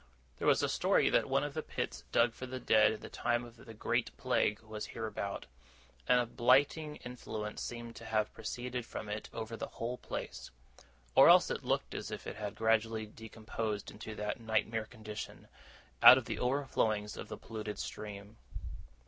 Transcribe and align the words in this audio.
There 0.39 0.47
was 0.47 0.63
a 0.63 0.67
story 0.67 1.11
that 1.11 1.29
one 1.29 1.43
of 1.43 1.53
the 1.53 1.61
pits 1.61 2.05
dug 2.11 2.33
for 2.33 2.47
the 2.47 2.59
dead 2.59 2.91
in 2.91 3.01
the 3.01 3.07
time 3.09 3.45
of 3.45 3.55
the 3.55 3.73
Great 3.75 4.09
Plague 4.17 4.59
was 4.61 4.87
hereabout; 4.87 5.45
and 6.07 6.19
a 6.19 6.25
blighting 6.25 6.95
influence 7.05 7.61
seemed 7.61 7.95
to 7.97 8.05
have 8.05 8.33
proceeded 8.33 8.83
from 8.83 9.09
it 9.09 9.29
over 9.31 9.55
the 9.55 9.67
whole 9.67 9.99
place. 9.99 10.49
Or 11.13 11.29
else 11.29 11.51
it 11.51 11.63
looked 11.63 11.93
as 11.93 12.09
if 12.09 12.25
it 12.25 12.37
had 12.37 12.55
gradually 12.55 13.05
decomposed 13.05 13.91
into 13.91 14.15
that 14.15 14.39
nightmare 14.39 14.87
condition, 14.87 15.47
out 16.01 16.17
of 16.17 16.25
the 16.25 16.39
overflowings 16.39 17.15
of 17.15 17.27
the 17.27 17.37
polluted 17.37 17.77
stream. 17.77 18.37